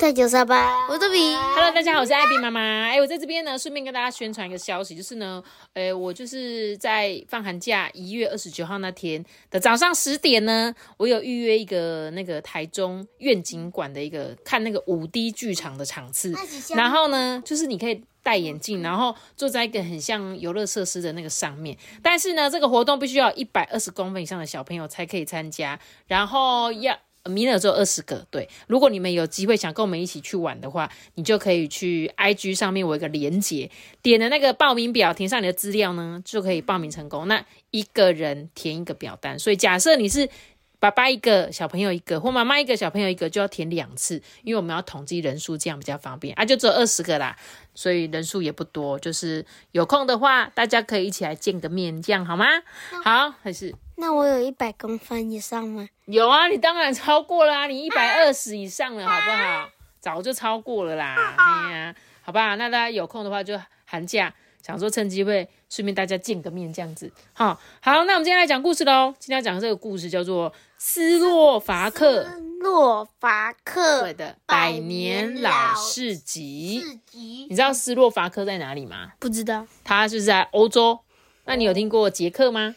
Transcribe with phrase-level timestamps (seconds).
[0.00, 1.18] 太久沙吧，我是比。
[1.54, 2.58] Hello，大家好，我是艾比妈妈。
[2.88, 5.42] 哎，我在这边呢，顺便跟大家宣传一个消息，就是呢，
[5.74, 16.34] 呃，我就是在放寒假一月二十九号那天的早上十点呢，我有预约一个那个台中愿景馆的一个看那个五 D 剧场的场次，
[16.74, 18.02] 然后呢，就是你可以。
[18.22, 26.98] 戴眼镜，然后坐在一个很像游乐设施的那个上面，但是呢，这个活动必须要一百二十公分以上的小朋友才可以参加，然后要。
[27.26, 28.48] 名额只有二十个，对。
[28.66, 33.70] 如果你们有机会想跟我们一起去玩的话，你就可以去 IG 上面我有一个连接，
[34.00, 37.28] 点的那个报名表，填上你的资料呢，就可以报名成功。
[37.28, 40.28] 那一个人填一个表单，所以假设你是
[40.78, 46.44] 爸爸一个，小朋友一个，或妈妈一个，小朋友一个，就要填两次，因为我们要统计人数，这样比较方便啊。
[46.44, 47.36] 就只有二十个啦，
[47.74, 48.98] 所以人数也不多。
[48.98, 52.46] 就是有空的话，大家可以一起来见个面，这样好吗？
[53.04, 53.74] 好，还是。
[54.00, 55.86] 那我有一百公分以上吗？
[56.06, 59.68] 有啊，你当然超过了啊，你一百二十以上了，好不好？
[60.00, 62.54] 早就超过了啦，哎呀、好吧？
[62.54, 67.12] 那大家有空的话，就寒假想说趁机会顺便大家见个面，这样子。
[67.34, 69.14] 好，好，那我们今天来讲故事喽。
[69.18, 72.26] 今天要讲的这个故事叫做《斯洛伐克
[72.60, 76.82] 洛伐克对的百年老市集》。
[77.10, 79.12] 集你知道斯洛伐克在哪里吗？
[79.18, 81.00] 不知道它就是在欧洲。
[81.44, 82.74] 那你有听过捷克吗？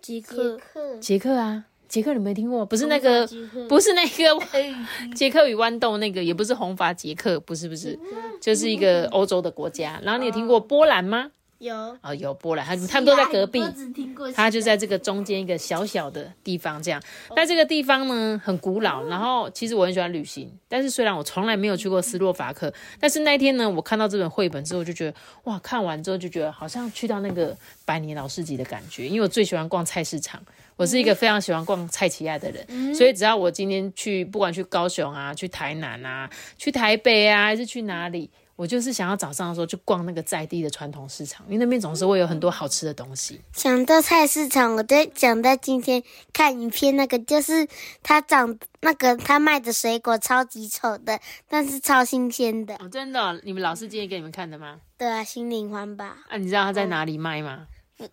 [0.00, 0.58] 捷克
[1.00, 2.64] 杰克啊，杰克你没听过？
[2.64, 3.26] 不是那个，
[3.68, 4.38] 不是那个
[5.14, 7.98] 杰克与豌豆那个，也不是红发杰克，不是不是，
[8.40, 10.00] 就是一个欧洲的国家。
[10.02, 11.30] 然后你有听过波兰吗？
[11.58, 13.60] 有哦，有波兰，他他们都在隔壁。
[13.74, 17.02] 只听过它就在这个中间一个小小的地方，这样。
[17.34, 30.40] 但这个地方呢很古老，然后其实我很喜欢旅行，但是虽然我从来没有去过斯洛伐克，但是那一天呢，我看到这本绘本之后就觉得，哇，看完之后就觉得好像去到那个百年老市集的感觉，因为我最喜欢逛菜市场。
[30.76, 43.40] 我是一个非常喜欢逛菜奇亚的人，所以只要我今天去，不管去高雄啊、去台南啊、去台北啊，还是去哪里，我就是想要早上的时候去逛那个在地的传统市场，因为那边总是会有很多好吃的东西。
[43.52, 46.02] 想到菜市场，我在想到今天
[46.32, 47.68] 看影片，那个就是
[48.02, 52.74] 他长那个他卖的水果超级丑的，但是超新鲜的。
[52.80, 54.80] 哦，真的哦、你们老师建议给你们看的吗？
[54.98, 57.68] 对啊，心灵环保，啊，你知道他在哪里卖吗？
[57.96, 58.08] 不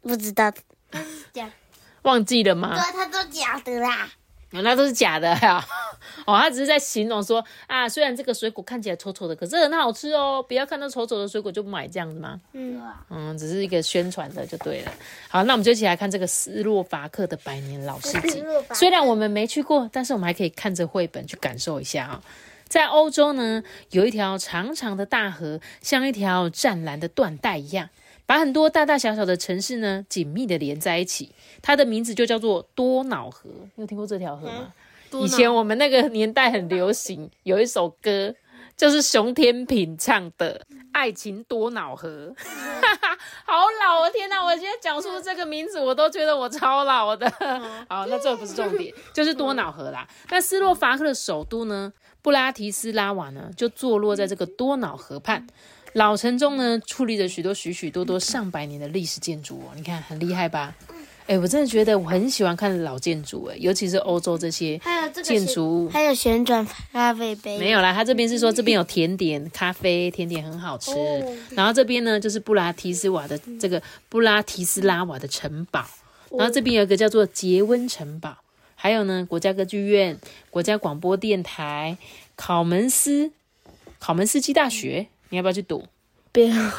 [0.00, 0.50] 不知道。
[2.04, 2.74] 忘记了吗？
[2.74, 4.08] 对，他都假的啦。
[4.52, 5.64] 哦那都是假的呀、
[6.26, 10.44] 哦，他只是在形容说啊，虽然这个水果看起来丑丑的，可是很好吃哦。
[10.46, 12.40] 不要看到丑丑的水果就不买，这样子吗？
[12.52, 14.92] 嗯，嗯，只是一个宣传的就对了。
[15.28, 18.42] 好，那我们就一起来看这个斯洛伐克的百年老市集
[18.74, 22.20] 虽然我们没去过，但是我们还可以看着绘本去感受一下啊、
[22.66, 27.88] 在欧洲呢，有一条长长的大河，像一条湛蓝的缎带一样，
[28.30, 31.34] 把很多大大小小的城市呢紧密的连在一起。
[31.60, 33.50] 它的名字就叫做多瑙河。
[33.74, 34.72] 你有听过这条河吗？
[35.20, 38.32] 以前我们那个年代很流行，有一首歌
[38.76, 42.32] 就是熊天平唱的《爱情多瑙河
[43.44, 43.52] 》，好
[43.82, 44.10] 老哦！
[44.14, 47.28] 天哪，我现在讲出这个名字，我都觉得我超老的。
[47.90, 50.06] 好，那这不是重点， 就是多瑙河啦。
[50.28, 51.92] 那斯洛伐克的首都呢，
[52.22, 55.44] 布拉提斯拉瓦呢，就坐落在这个多瑙河畔。
[55.94, 60.74] 老城中呢，矗立着许多许许多多上百年的历史建筑哦，你看很厉害吧？
[61.26, 64.80] 哎、我真的觉得我很喜欢看老建筑，哎，尤其是欧洲这些
[65.22, 65.88] 建筑物。
[65.88, 67.56] 还有旋转咖啡杯。
[67.56, 70.90] 没有啦，他这边是说这边有甜点、咖啡，甜点很好吃。
[71.50, 75.86] 然后这边呢就是布拉提斯瓦的这个布拉提斯拉瓦的城堡，
[76.36, 78.38] 然后这边有一个叫做杰温城堡，
[78.74, 80.18] 还有呢国家歌剧院、
[80.50, 81.96] 国家广播电台、
[82.34, 83.30] 考门斯
[84.00, 85.84] 考门斯基大学，你要不要去读？
[86.30, 86.54] 不要。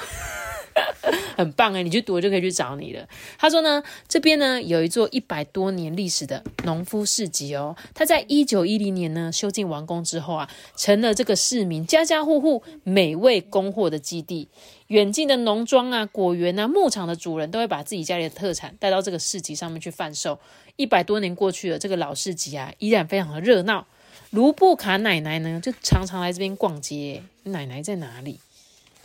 [1.35, 3.07] 很棒哎，你去读就可以去找你了。
[3.37, 14.49] 他说呢，这边呢有一座一百多年历史的农夫市集哦，它在一九一零年呢修建完工之后啊，成了这个市民家家户户美味供货的基地。
[14.87, 20.39] 远近的农庄啊、果园啊、牧场的主人都会把自己家里的特产带到这个市集上面去贩售。
[20.75, 23.87] 一百多年过去了，这个老市集啊依然非常的热闹。
[24.31, 27.21] 卢布卡奶奶呢，就常常来这边逛街。
[27.43, 28.39] 奶奶在哪里？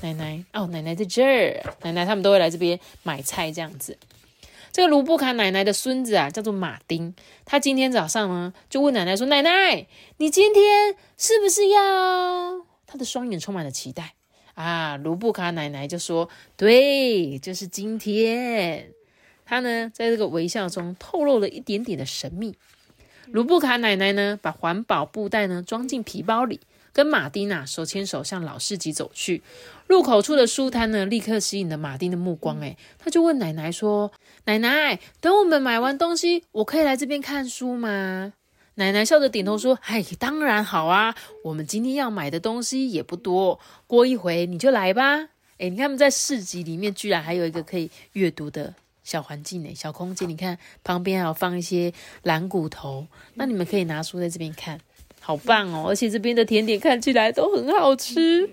[0.01, 1.75] 奶奶哦，奶奶在这儿。
[1.83, 3.99] 奶奶他们都会来这边买菜这样子。
[4.71, 7.13] 这个卢布卡奶奶的孙子啊，叫做马丁。
[7.45, 9.89] 他今天早上呢，就问奶奶说：“奶奶，
[10.19, 14.15] 你今天是不是要？”他的双眼充满了期待
[14.55, 18.93] 啊，卢布卡奶奶就说：“对，就是今天。”
[19.45, 22.55] 他呢，在这个微笑中透露了一点点的神秘。
[23.33, 26.61] 卢布卡奶奶呢，把环保布袋呢装进皮包里，
[26.93, 29.43] 跟马丁啊手牵手向老市集走去。
[29.87, 32.61] 入口处的书摊呢，立刻吸引了马丁的目光。
[32.61, 34.13] 诶，他就问奶奶说
[34.47, 38.33] ：“奶奶，等我们买完东西，我可以来这边看书吗？”
[38.79, 41.15] 奶奶笑着点头说：“嗨，当然好啊！
[41.45, 45.29] 我们今天要买的东西也不多，过一会你就来吧。”
[45.59, 48.75] 诶，你看，他们在市集里面居然还有一个可以阅读的。
[49.07, 51.93] 小环境呢，小空间，你看旁边还有放一些
[52.25, 54.81] 蓝骨头，那你们可以拿书在这边看，
[55.21, 55.87] 好棒哦！
[55.89, 58.51] 而且这边的甜点看起来都很好吃，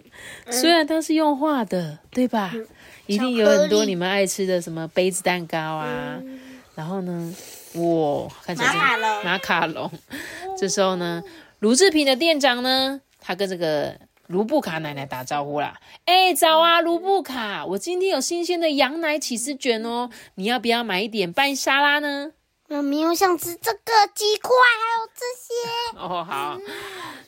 [0.51, 2.53] 虽然它是用画的，对吧？
[3.07, 6.21] 一定有很多你们爱吃的什么杯子蛋糕啊，
[6.75, 7.35] 然后呢，
[7.73, 9.91] 哇，看起来马卡龙，马卡龙。
[10.55, 11.23] 这时候呢，
[11.57, 13.99] 鲁制品的店长呢，他跟这个。
[14.27, 15.79] 卢布卡奶奶打招呼啦！
[16.05, 22.31] 哎，早啊，卢布卡，我今天有新鲜的羊奶起司卷哦，你要不要买一点拌沙拉呢？
[22.69, 24.49] 妈咪，我想吃这个鸡块，
[24.79, 25.99] 还有这些。
[25.99, 26.57] 哦，好，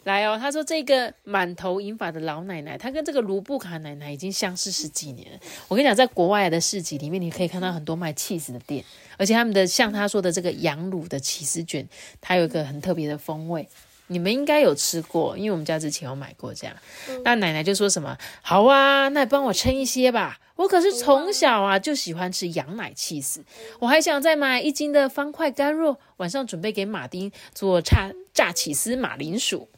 [0.06, 0.38] 来哦。
[0.40, 5.40] 他说这个满头银发的老奶奶，她跟这个卢布卡奶奶已经相识十几年。
[5.68, 8.84] 我跟你讲，在国外的市集里面，你可以看到很多卖 cheese 的店，
[9.18, 11.88] 而且他们的像他说的这个羊乳的起司卷，
[12.22, 13.68] 它有一个很特别的风味。
[14.08, 16.76] 你们应该有吃过，因为我们家之前有买过这样。
[17.24, 20.40] 那奶奶就说什么：“好啊，那你帮我称一些吧。
[20.56, 23.44] 我可是从小啊就喜欢吃羊奶气死，
[23.80, 29.68] 我还想再买一斤的方块干肉，晚上准备给马丁做炸炸起司马铃薯。”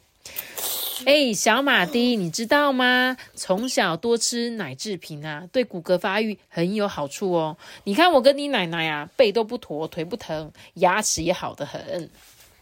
[1.06, 3.16] 哎，小马丁，你知道吗？
[3.34, 7.56] 从小多吃奶制品啊，对骨骼发育很有好处哦。
[7.84, 12.10] 你看我跟你奶奶啊，背都不驼，腿不疼，牙齿也好得很。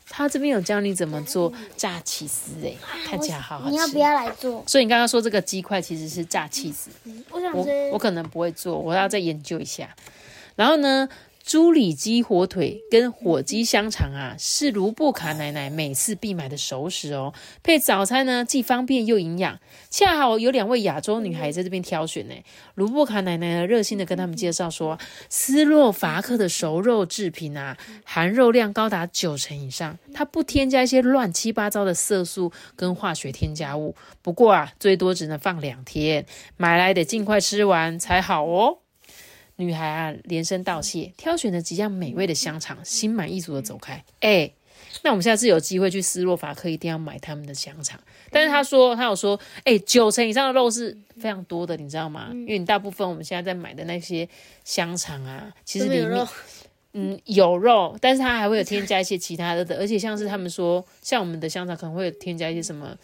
[0.08, 2.74] 他这边有教你怎么做炸起司，哎，
[3.04, 3.70] 看起来好好吃。
[3.70, 4.62] 你要不要来做？
[4.66, 6.90] 所以你刚刚说这个鸡块其实是炸起司。
[7.30, 9.88] 我想吃，我可能不会做，我要再研究一下。
[10.54, 11.08] 然后呢？
[11.46, 17.32] 猪里脊火腿跟火鸡香肠啊，是卢布卡奶奶每次必买的熟食哦。
[17.62, 19.60] 配早餐呢，既方便又营养。
[19.88, 22.34] 恰好有两位亚洲女孩在这边挑选呢。
[22.74, 24.98] 卢布卡奶奶呢，热心的跟他们介绍说，
[25.30, 33.94] 斯洛伐克的熟肉制品啊，含肉量高达九成以上，它不添加一些乱七八糟的色素跟化学添加物。
[34.20, 36.26] 不过啊，最多只能放两天，
[36.56, 38.78] 买来得尽快吃完才好哦。
[39.56, 44.04] 女孩啊，连声道谢，挑选了几样美味的香肠，心满意足的走开。
[44.20, 44.50] 哎，
[45.02, 47.98] 那我们下次有机会去斯洛伐克，一定要买他们的香肠。
[48.30, 52.28] 但是他说，他有说，哎，九成以上的肉是非常多的，你知道吗？
[52.32, 54.28] 因为你大部分我们现在在买的那些
[54.64, 56.28] 香肠啊，其实里面，
[56.92, 62.96] 嗯，有肉，但是它还会有添加一些其他的的，而且像是他们说，像我们的香肠可能会添加一些什么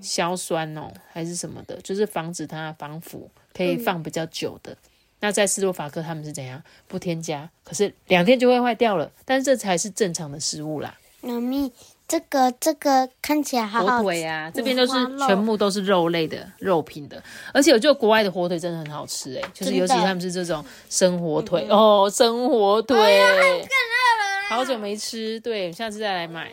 [0.00, 4.76] 硝酸哦，还是什么的，就是防止它防腐，可以放比较久的。
[5.22, 7.48] 那在斯洛伐克他们是怎样不添加？
[7.62, 9.08] 可是两天就会坏掉了。
[9.24, 10.98] 但是这才是正常的食物啦。
[11.20, 11.72] 妈咪，
[12.08, 14.92] 这个这个看起来好火腿啊，这边都是
[15.28, 17.22] 全部都是肉类的肉品的。
[17.54, 23.22] 而且我觉得国外的火腿真的很好吃哎，就是尤其他们是这种生火腿哦，生火腿。
[24.50, 26.50] 好久没吃，对，下次再来买。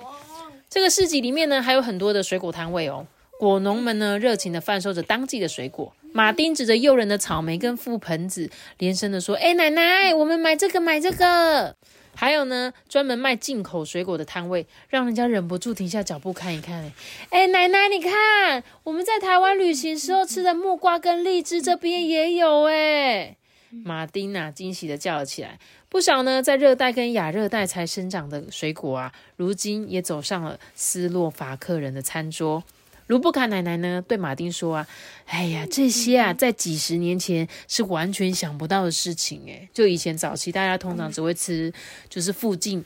[0.69, 3.07] 这个市集里面呢，还有很多的水果摊位哦。
[3.39, 5.93] 果农们呢，热情的贩售着当季的水果。
[6.11, 11.77] 马丁指着诱人的草莓跟覆盆子，连声的说：“哎，奶奶，我们买这个，买这个。”
[12.13, 16.91] 还有呢，专门卖进口水果的摊位，让人家忍不住停下脚步看一看。
[17.29, 23.37] 哎，奶奶，你看，我们在台湾旅行时候吃的木瓜跟荔枝，这边也有哎。
[23.69, 25.57] 马丁啊，惊喜的叫了起来。
[25.87, 32.65] 不少呢，在热带跟亚热带才生长的水果啊，如今也走上了斯洛伐克人的餐桌。
[33.09, 34.87] 卢布卡奶奶呢，对马丁说啊
[35.25, 41.73] ：“哎呀，这些啊，在几十年前是完全想不到的事情诶，就以前早期，大家通常只会吃
[42.07, 42.85] 就是附近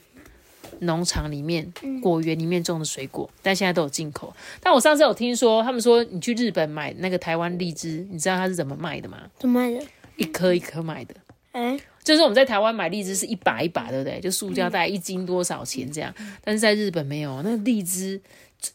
[0.80, 1.70] 农场里面
[2.02, 4.34] 果园里面种的水果，但现在都有进口。
[4.62, 9.24] 但我上次有听说，他们说你去日本买那个台湾荔枝，你知道它是怎么卖的吗？
[9.38, 9.86] 怎么卖的？
[10.16, 11.14] 一颗一颗卖的。
[11.52, 14.22] 哎，就是我们在台湾买荔枝是一把一把，对不对？
[14.22, 16.16] 就塑胶袋一斤多少钱这样？
[16.46, 18.22] 但是在日本没有，那荔枝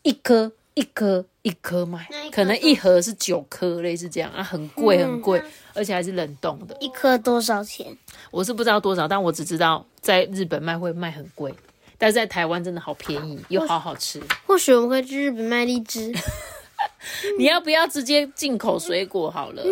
[0.03, 5.43] 一颗。”一颗一颗卖，可能一盒是九颗，类似这样啊，很贵很贵，
[5.75, 6.77] 而且还是冷冻的。
[6.79, 7.85] 一颗多少钱？
[8.31, 11.53] 我是不知道多少，但我只知道在日本卖会卖很贵，
[11.99, 14.23] 但是在台湾真的好便宜又好好吃。
[14.47, 16.15] 或许我们会去日本卖荔枝。
[17.39, 19.65] 你要不要直接进口水果好了？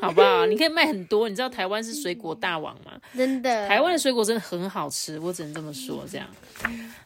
[0.00, 0.46] 好不好？
[0.46, 1.28] 你可以卖很多。
[1.28, 2.92] 你知道台湾是水果大王吗？
[3.16, 3.68] 真的。
[3.68, 6.04] 台湾的水果真的很好吃，我只能这么说。
[6.10, 6.26] 这样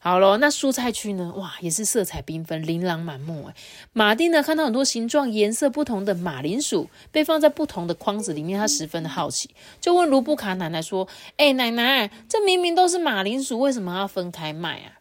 [0.00, 1.32] 好了，那蔬菜区呢？
[1.36, 3.54] 哇，也是色彩缤纷、琳琅满目哎。
[3.92, 14.92] 马丁呢，看到很多形状、颜色不同的马铃薯被放在不同的筐子里面，他十分的好奇，就问卢布卡奶奶说：“哎，奶奶，这明明都是马铃薯，为什么要分开卖啊？”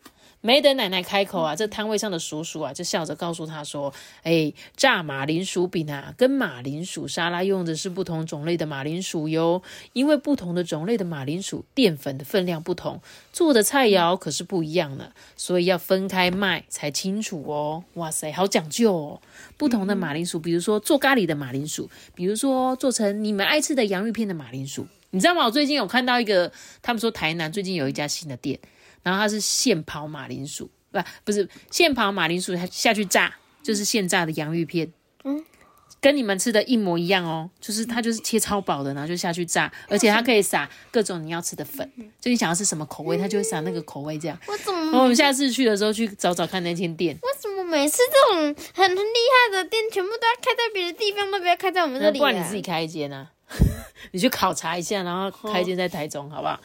[0.46, 9.64] 没等奶奶开口啊，这摊位上的叔叔啊就笑着告诉他说：“哎，炸马铃薯饼啊，跟马铃薯沙拉用的是不同种类的马铃薯哟。
[9.94, 13.00] 因为不同的种类的马铃薯淀粉的分量不同，
[13.32, 17.86] 做的菜肴可是不一样的，所以要分开卖才清楚哦。
[17.94, 19.22] 哇塞，好讲究哦！
[19.56, 25.46] 不同的马铃薯，比如说做咖喱的马铃薯，比如说做成你们爱吃的洋芋片的马铃薯，你知道吗？
[25.46, 28.60] 我最近有看到一个，他们说台南最近有一家新的店。”
[29.04, 34.92] 然后它是现刨马铃薯，不不是现刨马铃薯，它下去炸，就是现炸的洋芋片，
[35.24, 35.44] 嗯，
[36.02, 44.38] 跟你们吃的一模一样哦，就是它就是切超薄的，然后就下去炸，而且它可以撒各种你要吃的粉，就你想要吃什么口味，它就会撒那个口味这样。
[44.48, 45.02] 我怎么？
[45.02, 47.18] 我们下次去的时候去找找看那间店。
[47.22, 52.20] 为什么每次这种很厉害的店，全部都要开在别的地方，都不要开在我们这里？
[52.20, 53.32] 不然你自己开一间啊，
[54.12, 56.60] 你去考察一下，然后开一间在台中，好不好？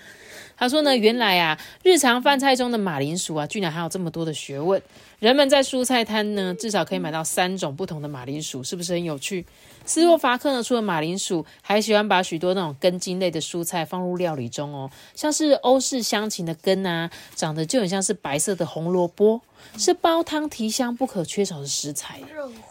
[0.59, 4.83] 他说呢，原来啊，日常饭菜中的马铃薯啊，居然还有这么多的学问。
[5.21, 9.47] 人们在蔬菜摊呢，至少可以买到三种不同的马铃薯，是不是很有趣？
[9.85, 19.41] 斯洛伐克呢，除了马铃薯，还喜欢把许多那种根茎类的蔬菜放入料理中哦，像是欧式香芹的根啊，长得就很像是白色的红萝卜，
[19.77, 22.21] 是煲汤提香不可缺少的食材。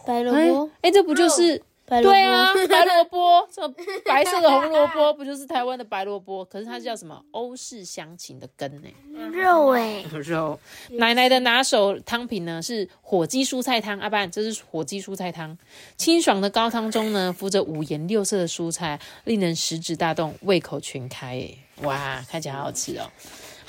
[0.06, 1.62] 白萝卜，哎，这不就是？
[1.88, 3.66] 对啊，白萝卜， 这
[4.04, 6.44] 白色的红萝卜不就是台湾的白萝卜？
[6.44, 7.24] 可是它叫什么？
[7.30, 8.88] 欧式香芹的根呢？
[9.32, 10.58] 肉哎， 肉。
[10.90, 15.56] 奶奶的拿手汤品呢是火鸡蔬菜汤，阿爸，这是火鸡蔬菜汤。
[15.96, 21.28] 清爽的高汤中呢，浮着五颜六色的蔬菜，令人食指大动，胃口全开。
[21.38, 23.10] 哎，哇，看起来好好吃哦。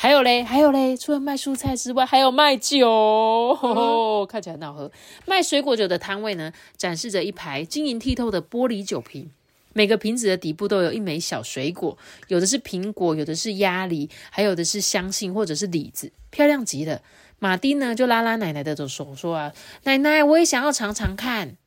[0.01, 3.53] 还有嘞，还有嘞，除了卖蔬菜之外，还有卖酒，
[4.31, 4.89] 看起来很好喝。
[5.25, 9.29] 卖水果酒的摊位呢，展示着一排晶莹剔透的玻璃酒瓶，
[9.73, 11.97] 每个瓶子的底部都有一枚小水果，
[12.29, 17.01] 有的是苹果，有的是鸭梨，还有的是香杏或者是李子，漂亮极了。
[17.39, 19.51] 马丁呢，就拉拉奶奶的手说啊，
[19.83, 21.57] 奶奶，我也想要尝尝看。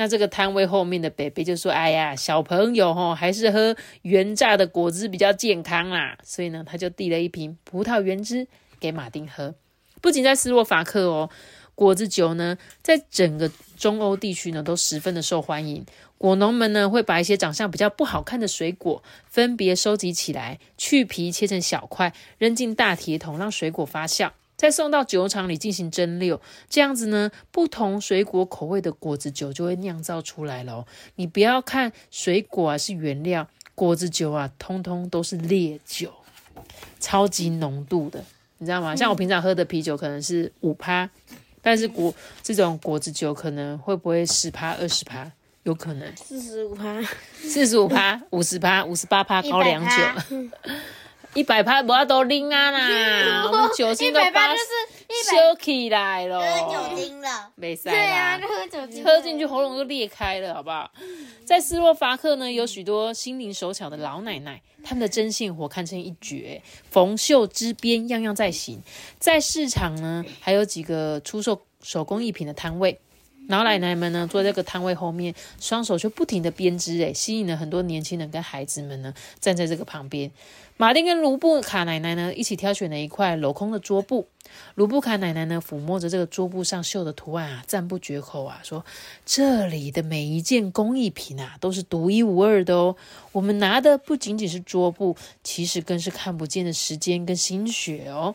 [0.00, 8.48] 那这个摊位后面的北北就说：“哎呀，小朋友吼，还是喝原榨的果汁比较健康啦。”所以呢，他就递了一瓶葡萄原汁
[8.80, 9.54] 给马丁喝。
[10.00, 11.28] 不仅在斯洛伐克哦，
[11.74, 15.84] 果子酒呢，在整个中欧地区呢都十分的受欢迎。
[16.16, 24.30] 果农们呢会把一些长相比较不好看的水果分别收集起来，去皮切成小块，扔进大铁桶，让水果发酵。
[24.60, 26.38] 再送到酒厂里进行蒸馏，
[26.68, 30.86] 这样子呢，不同水果口味的果子酒就会酿造出来了。
[31.14, 36.12] 你不要看水果啊是原料，果子酒啊，通通都是烈酒，
[36.98, 38.22] 超级浓度的，
[38.58, 38.94] 你知道吗？
[38.94, 41.08] 像我平常喝的啤酒可能是五趴，
[41.62, 45.32] 但是果这种果子酒可能会不会十趴、二十趴？
[45.62, 47.02] 有可能四十五趴、
[47.34, 50.36] 四十五趴、五十趴、五十八趴高粱酒。
[51.34, 60.90] 一百拍不要都拎啊啦， 我们酒精都发收起来了，喝酒精了，没塞对啊，喝酒精，喝进去喉咙就裂开了，好不好？
[61.44, 68.82] 在斯洛伐克呢，有许多心灵手巧的老奶奶，他们的针线活堪称一绝，缝绣织编样样在行。
[69.18, 73.00] 在市场呢，还有几个出售手工艺品的摊位。
[73.50, 80.30] 老奶奶们呢，坐在这个摊位后面，双手就不停的编织，诶，吸引了很多年轻人跟孩子们呢，站在这个旁边。
[80.76, 84.28] 马丁跟卢布卡奶奶呢，一起挑选了一块镂空的桌布。
[84.76, 88.84] 卢布卡奶奶呢，抚摸着这个桌布上绣的图案啊，赞不绝口啊，说
[89.26, 92.96] ：“这里的每一件工艺品啊，都是独一无二的哦。
[93.32, 98.34] 我们拿的不仅仅是桌布，其实更是看不见的时间跟心血哦。”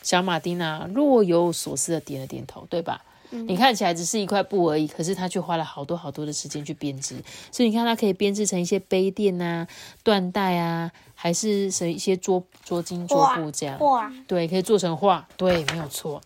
[0.00, 3.04] 小马丁啊，若有所思的点了点头，对吧？
[3.46, 7.16] 你看起来只是一块布而已，可是他却花了好多好多的时间去编织。
[7.50, 9.66] 所以你看，它可以编织成一些杯垫啊、
[10.04, 13.78] 缎带啊，还是什一些桌桌巾、桌布这样。
[13.78, 15.28] 画对，可以做成画。
[15.36, 16.22] 对，没有错。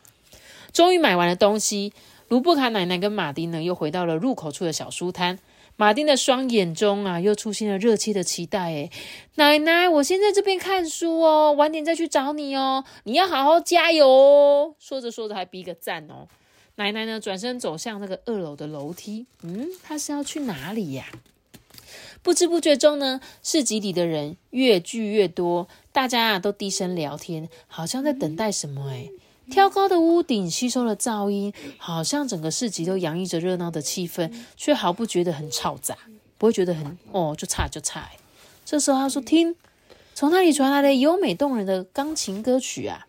[0.73, 1.93] 终于买完了东西，
[2.29, 5.39] 卢布卡奶奶跟马丁呢，又回到了入口处的小书摊。
[5.81, 8.71] 马丁的双眼中啊，又出现了热切的期待。
[8.71, 8.91] 诶
[9.37, 12.85] 奶奶，我先在这边看书哦，晚点再去找你哦。
[13.05, 14.75] 你要好好加油哦。
[14.81, 16.27] 说着说着，还比个赞哦。
[16.79, 19.27] 奶奶呢，转身走向那个二楼的楼梯。
[19.43, 21.07] 嗯，她是要去哪里呀？
[22.23, 28.91] 不知不觉中呢，市集里的人越聚越多，大家啊都低声聊天，好像在等待什么。
[28.91, 29.11] 哎，
[29.51, 35.99] 挑高的屋顶吸收了噪音，好像整个市集都洋溢着热闹的气氛，却毫不觉得很嘈杂。
[36.37, 38.09] 不会觉得很哦，就差就差。
[38.65, 39.57] 这时候他说：“听，
[40.15, 43.08] 从那里传来了优美动人的钢琴歌曲啊！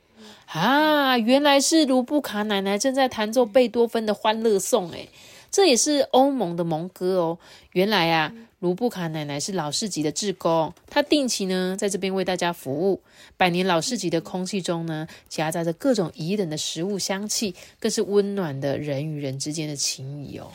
[0.51, 5.07] 啊，原来是卢布卡奶奶正在弹奏贝多芬的《欢乐颂》诶，
[5.51, 7.37] 这也是欧盟的盟歌哦。
[7.73, 12.99] 原来啊，卢布卡奶奶是老市集的志工，她定期呢在这边为大家服务。
[13.37, 20.47] 百年老市集的空气中呢，夹杂着各种宜人的食物香气，更是温暖的人与人之间的情谊哦。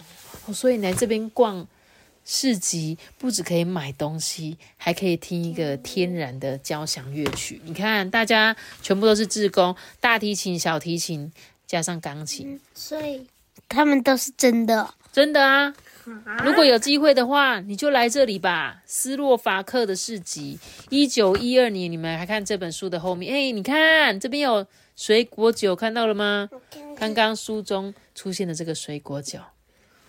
[0.46, 1.68] 哦，所以来这边逛。”
[2.25, 7.61] 市集不止可以买东西，还可以听一个天然的交响乐曲。
[7.64, 11.33] 你看，大家全部都是志工，大提琴、小提琴
[11.66, 13.26] 加上钢琴，所以
[13.69, 15.75] 他们都是真的，真的啊！
[16.45, 18.83] 如果有机会的话，你就来这里吧。
[18.85, 20.59] 斯洛伐克的市集，
[20.90, 23.33] 一九一二年，你们还看这本书的后面？
[23.33, 24.66] 哎，你看这边有
[24.97, 26.50] 水果酒，看到了吗？
[26.97, 29.38] 刚刚书中出现的这个水果酒。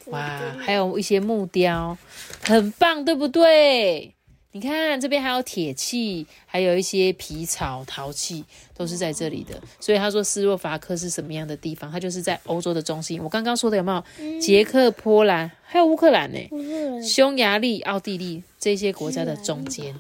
[0.08, 1.98] 哇，还有一些木雕，
[2.44, 4.14] 很棒，对不对？
[4.52, 9.60] 你看这边还有铁器，还有一些皮草、陶器，都是在这里的。
[9.82, 11.92] 所以他说斯洛伐克是什么样的地方？
[11.92, 13.22] 它就是在欧洲的中心。
[13.22, 14.40] 我刚刚说的有没有？
[14.40, 17.04] 捷克、波兰，还有乌克兰呢？
[17.04, 19.94] 匈牙利、奥地利这些国家的中间。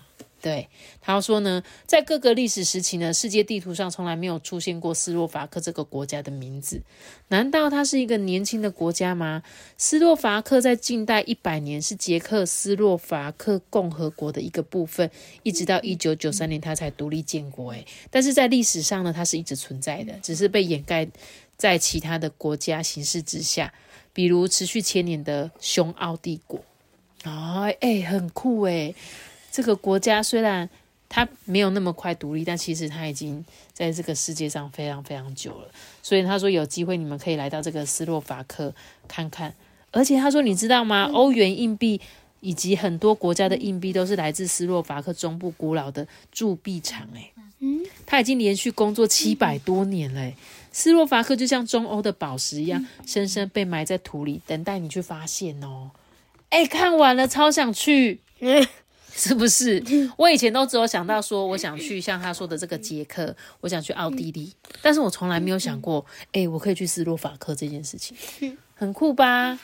[0.46, 0.70] 对，
[1.02, 6.84] 他说呢，在各个历史时期呢，世界地图上从来没有出现过斯洛伐克这个国家的名字。
[7.30, 9.42] 难道它是一个年轻的国家吗？
[9.76, 15.10] 斯洛伐克在近代一百年是捷克斯洛伐克共和国的一个部分，
[15.42, 17.72] 一直到一九九三年它才独立建国。
[17.72, 21.08] 诶，但是在历史上呢，它是一直存在的，只是被掩盖
[21.58, 23.74] 在其他的国家形式之下，
[24.14, 26.64] 比如持续千年的匈奥帝国。
[27.24, 28.94] 哎哎，很酷诶。
[29.56, 30.70] 这个国家虽然
[31.08, 35.70] 它没有那么快独立，但其实它已经在这个世界上非常非常久了。
[36.04, 38.76] 所以他说有机会你们可以来到这个斯洛伐克
[39.08, 39.54] 看看。
[39.92, 41.10] 而且他说你知道吗？
[41.14, 42.02] 欧元硬币
[42.42, 47.08] 以及很多国家的硬币都是来自斯洛伐克中部古老的铸币厂。
[47.14, 50.34] 诶，嗯，他已经连续工作七百多年了。
[50.74, 55.92] 斯洛伐克就像中欧的宝石一样，深深被埋在土里，等待你去发现哦。
[56.50, 58.20] 哎，看完了超想去。
[59.18, 59.82] 是不是？
[60.18, 68.16] 我以前都只有想到说，我想去像他说的这个捷克，我想去奥地利，但是我从来没有想过，哎，我可以去斯洛伐克这件事情，
[68.76, 69.58] 很酷吧？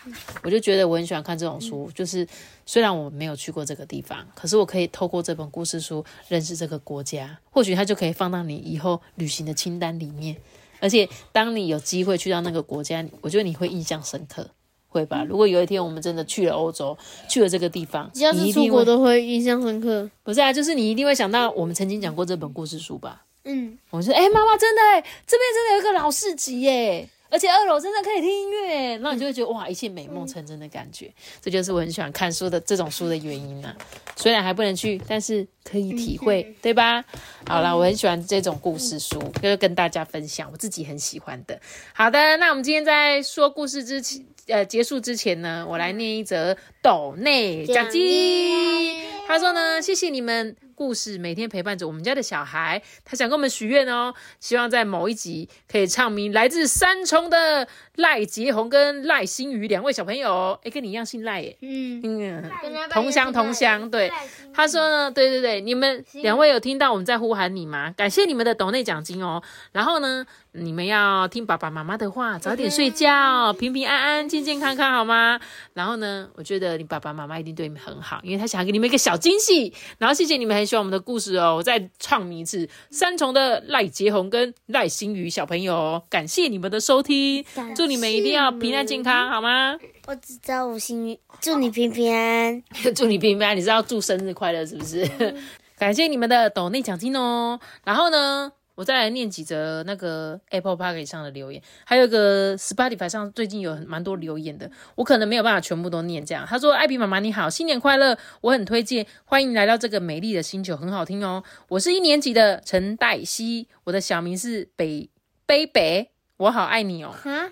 [0.44, 2.26] 我就觉得我很喜欢看这种书，就是
[2.66, 10.38] 虽然我没有去过这个地方，可是我可以透过这本故事书认识这个国家，或许它就可以放到你以后旅行的清单里面，
[10.80, 14.50] 而且当你有机会去到那个国家，我觉得你会印象深刻。
[14.92, 15.26] 会吧？
[15.28, 16.96] 如果有一天我们真的去了欧洲，
[17.30, 20.10] 去了这个地方，只要是出国都会印象深刻。
[20.22, 23.24] 不是啊，就是你一定会想到我们曾经讲过这本故事书吧？
[23.46, 24.82] 嗯，我说，哎，妈妈，真的，
[25.26, 27.08] 这边真的有一个老市集耶。
[27.34, 31.10] 而且二楼真的可以听音乐，那你就会觉得哇，一切美梦成真的感觉。
[31.42, 33.74] 这就是我很喜欢看书的这种书的原因呢。
[34.18, 37.02] 虽然还不能去，但是可以体会，对吧？
[37.48, 41.58] 好了，我很喜欢这种故事书，就跟大家分享我自己很喜欢的。
[41.94, 49.02] 好的，那我们今天在说故事之前，呃，结束之前呢，我来念一则斗内奖金。
[49.28, 50.56] 他说呢，谢谢你们。
[50.74, 57.68] 故事每天陪伴着我们家的小孩，他想跟我们许愿哦，希望在某一集可以唱名来自三重的
[57.98, 62.52] 赖杰宏跟赖新宇两位小朋友，哎，跟你一样姓赖耶，嗯嗯，
[62.90, 64.12] 同乡同乡，对，
[64.56, 67.94] 他说呢，对对对，你们两位有听到我们在呼喊你吗？
[67.96, 70.26] 感谢你们的斗内奖金哦，然后呢？
[70.54, 75.40] 你们要听爸爸妈妈的话，早点睡觉，平平安安、健健康康，好吗？
[75.74, 79.74] 然后呢，我觉得你爸爸妈妈一定对你们很好，因为他想给你们一个小惊喜。
[79.98, 87.44] 然后谢谢你们很喜欢我们的故事哦，我再唱一次：三重的赖杰宏跟赖新宇小朋友，感谢你们的收听，
[87.76, 89.78] 祝你们一定要平安健康，好吗？
[90.08, 92.64] 我只知道五星祝你平平安，
[92.96, 95.08] 祝你平平安， 你知道祝生日快乐是不是？
[95.78, 97.60] 感谢你们的抖内奖金哦。
[97.84, 98.52] 然后呢？
[98.82, 106.26] 我再来念几则那个 Apple Park 上的留言，还有一个 Spotify 上最近有蛮多留言的，我可能没有办法全部都念。
[106.26, 108.18] 这样，他说：“艾比妈妈你好，新年快乐！
[108.42, 111.44] 我很推荐，欢迎来到这个美丽的星球，很好听哦。
[111.68, 115.12] 我是一年级的陈黛西，我的小名是北
[115.46, 117.12] 北北，我好爱你哦。
[117.12, 117.52] 哈，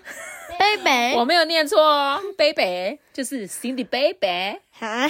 [0.58, 4.60] 北北， 我没有念错哦，北北就是 Cindy 北北。
[4.72, 5.08] 哈。”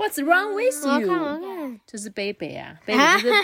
[0.00, 1.78] What's wrong with you？
[1.86, 3.34] 就是 baby 啊， baby 就是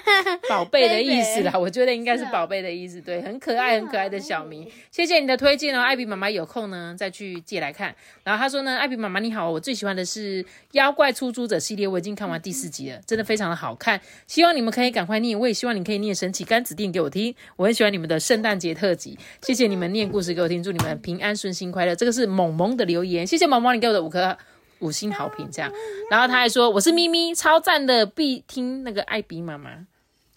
[0.48, 1.52] 宝贝的意思啦。
[1.58, 4.66] 我觉得应该是宝贝的意思，对，很可爱很可爱的小明。
[4.90, 7.94] 谢谢你的推荐哦，艾比妈妈有空呢再去借来看。
[8.24, 10.42] 然后他说呢，艾比妈妈你好，我最喜欢的是
[10.72, 14.00] 妖怪出租者系列，我已经看完第四集了，真的非常的好看。
[14.26, 17.34] 希望你们可以赶快念，我也希望你可以念神奇甘子店给我听。
[17.56, 21.94] 我很喜欢你们的圣诞节特辑，谢谢你们念故事给我听，祝你们平安顺心快乐。
[21.94, 24.38] 这个是萌萌的留言，谢谢萌萌你给我的五颗。
[24.80, 25.70] 五星好评这样。
[26.10, 29.86] 然后他还说我是咪咪，超赞的，必听那个艾比妈妈。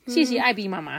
[0.08, 0.94] 谢谢艾比妈妈，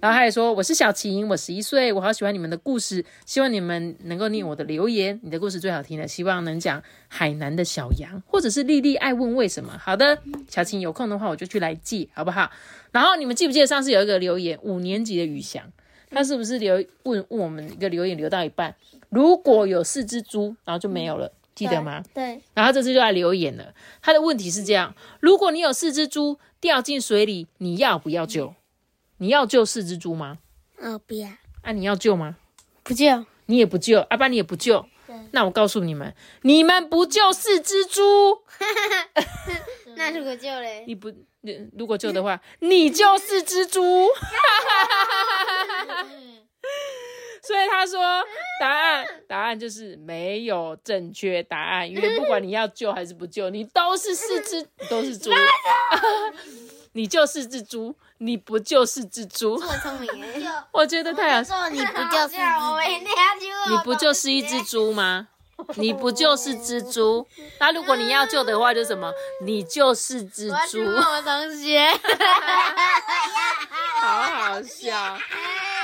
[0.00, 9.76] 然后他还说我是小晴，我十一岁，我好喜欢你们的故事，希望你们能够念我的留言，你的故事最好听了，希望能讲海南的小羊，或者是丽丽爱问为什么。
[9.78, 10.16] 好的，
[10.48, 12.50] 小晴有空的话我就去来记，好不好？
[12.92, 15.62] 然后你们记不记得上次有一个留言，五年级的宇翔，
[16.10, 18.74] 他是不是留问问我们一个留言留到一半，
[19.10, 22.02] 如果有四只猪，然后就没有了，记得吗？
[22.14, 28.54] 对，然后这次就来留言了，他的问题是这样：如果你有四只猪掉进水里，你要不要救？
[29.18, 30.38] 你要救四只猪吗？
[30.78, 31.28] 哦，不要，
[31.62, 32.36] 啊，你要救吗？
[32.82, 34.86] 不救，你也不救，阿爸你也不救。
[35.32, 38.00] 那我告诉你们，你们不救四只猪，
[39.96, 40.84] 那如果救嘞？
[40.86, 43.80] 你不，你如果救的话，你救四只猪。
[47.50, 48.00] 所以他说，
[48.60, 55.32] 答案答案就是没有正确答案，因为不管你要救还是不救，你都是四只， 都是猪。
[56.94, 60.08] 你就是只猪，你不就是只猪，这么聪明
[60.40, 61.56] 耶，我觉得太好笑。
[61.56, 62.36] 说你不就是
[63.68, 65.26] 你不就是一只猪吗？
[65.76, 67.26] 你不就是蜘蛛？
[67.58, 69.12] 那如果你要救的话，就什么？
[69.44, 71.88] 你就是只我要去猪问，我同学。
[74.00, 75.18] 好好笑。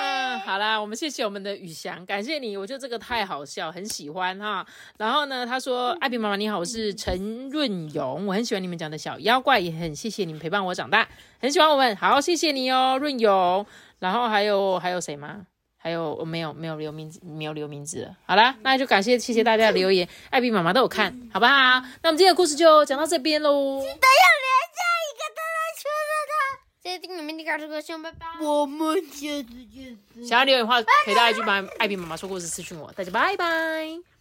[0.01, 4.67] 嗯，好啦，我们谢谢我们的宇翔，感谢你，我觉得这个太好笑，很喜欢哈。
[4.97, 11.07] 然后呢，他说：“艾比妈妈你好，我是陈润勇，我很喜欢你们讲的小妖怪，也很谢谢你们陪伴我长大，
[11.41, 13.67] 很喜欢我们，好，谢谢你哦，润勇。
[13.99, 15.47] 然后还有还有谁吗？
[15.87, 18.17] 还有我没有没有留名字，没有留名字了。
[18.27, 21.81] 好啦，那就感谢谢谢大家的留言， 艾比妈妈都有看，好不好？
[22.03, 23.81] 那我们今天的故事就讲到这边喽。
[26.83, 28.27] 谢谢丁妹妹的告诉我兄，拜拜。
[28.41, 29.97] 我们下次见。
[30.27, 34.16] 想要留言的话，可以到 IG 把艾比妈妈说故事私讯我，大家拜拜。